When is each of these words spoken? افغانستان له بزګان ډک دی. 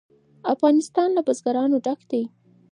افغانستان 0.53 1.09
له 1.15 1.21
بزګان 1.27 1.71
ډک 1.85 1.99
دی. 2.11 2.23